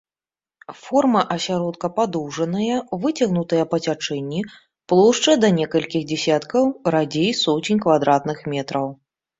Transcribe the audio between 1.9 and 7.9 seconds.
падоўжаная, выцягнутая па цячэнні, плошча да некалькіх дзесяткаў, радзей соцень